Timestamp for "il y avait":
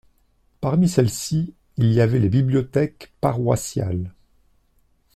1.77-2.17